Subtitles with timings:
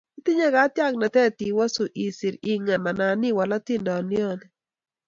[0.19, 4.21] itinye katyaknatet iwosu, iser, ing'im anan iwal atindyoni.